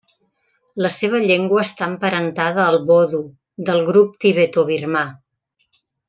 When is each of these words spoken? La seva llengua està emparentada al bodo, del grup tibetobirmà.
La 0.83 0.89
seva 0.93 1.19
llengua 1.25 1.65
està 1.67 1.89
emparentada 1.91 2.63
al 2.69 2.77
bodo, 2.89 3.19
del 3.67 3.83
grup 3.93 4.17
tibetobirmà. 4.25 5.05